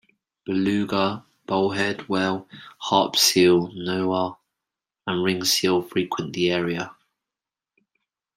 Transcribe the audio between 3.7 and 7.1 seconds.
narwhal, and ringed seal frequent the area.